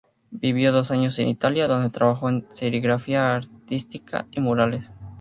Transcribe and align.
Vivió 0.31 0.71
dos 0.71 0.89
años 0.89 1.19
en 1.19 1.27
Italia, 1.27 1.67
donde 1.67 1.91
trabajó 1.91 2.27
en 2.27 2.47
serigrafía 2.53 3.35
artística 3.35 4.25
y 4.31 4.39
murales. 4.41 4.83